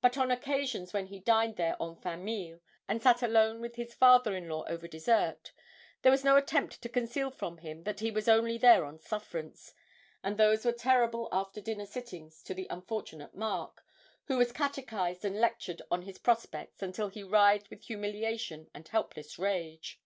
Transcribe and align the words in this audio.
But 0.00 0.16
on 0.16 0.30
occasions 0.30 0.94
when 0.94 1.08
he 1.08 1.20
dined 1.20 1.56
there 1.56 1.76
en 1.78 1.94
famille, 1.94 2.60
and 2.88 3.02
sat 3.02 3.22
alone 3.22 3.60
with 3.60 3.74
his 3.76 3.92
father 3.92 4.34
in 4.34 4.48
law 4.48 4.64
over 4.68 4.88
dessert, 4.88 5.52
there 6.00 6.10
was 6.10 6.24
no 6.24 6.38
attempt 6.38 6.80
to 6.80 6.88
conceal 6.88 7.30
from 7.30 7.58
him 7.58 7.82
that 7.82 8.00
he 8.00 8.10
was 8.10 8.26
only 8.26 8.56
there 8.56 8.86
on 8.86 8.98
sufferance, 8.98 9.74
and 10.24 10.38
those 10.38 10.64
were 10.64 10.72
terrible 10.72 11.28
after 11.30 11.60
dinner 11.60 11.84
sittings 11.84 12.42
to 12.44 12.54
the 12.54 12.68
unfortunate 12.70 13.34
Mark, 13.34 13.84
who 14.28 14.38
was 14.38 14.50
catechised 14.50 15.26
and 15.26 15.38
lectured 15.38 15.82
on 15.90 16.00
his 16.00 16.16
prospects 16.18 16.80
until 16.80 17.08
he 17.10 17.22
writhed 17.22 17.68
with 17.68 17.82
humiliation 17.82 18.70
and 18.72 18.88
helpless 18.88 19.38
rage. 19.38 20.00